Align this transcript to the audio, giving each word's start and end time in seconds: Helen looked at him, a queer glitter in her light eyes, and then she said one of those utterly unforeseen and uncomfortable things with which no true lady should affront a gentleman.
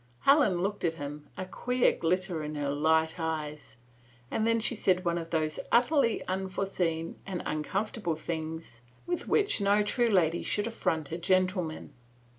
Helen 0.21 0.63
looked 0.63 0.83
at 0.83 0.95
him, 0.95 1.27
a 1.37 1.45
queer 1.45 1.91
glitter 1.91 2.41
in 2.41 2.55
her 2.55 2.71
light 2.71 3.19
eyes, 3.19 3.75
and 4.31 4.47
then 4.47 4.59
she 4.59 4.73
said 4.73 5.05
one 5.05 5.19
of 5.19 5.29
those 5.29 5.59
utterly 5.71 6.25
unforeseen 6.25 7.19
and 7.27 7.43
uncomfortable 7.45 8.15
things 8.15 8.81
with 9.05 9.27
which 9.27 9.61
no 9.61 9.83
true 9.83 10.07
lady 10.09 10.41
should 10.41 10.65
affront 10.65 11.11
a 11.11 11.19
gentleman. 11.19 11.93